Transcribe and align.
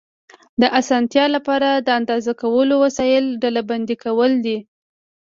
د 0.61 0.63
اسانتیا 0.79 1.25
له 1.33 1.39
پاره، 1.47 1.71
د 1.87 1.89
اندازه 1.99 2.31
کولو 2.41 2.75
وسایل 2.85 3.25
ډلبندي 3.41 3.95
کوو. 4.03 4.27